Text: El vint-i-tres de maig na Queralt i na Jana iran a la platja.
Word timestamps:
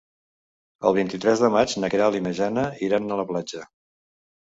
El 0.91 0.95
vint-i-tres 0.99 1.45
de 1.45 1.51
maig 1.57 1.77
na 1.83 1.91
Queralt 1.97 2.21
i 2.23 2.25
na 2.31 2.35
Jana 2.43 2.67
iran 2.91 3.11
a 3.19 3.23
la 3.25 3.31
platja. 3.33 3.67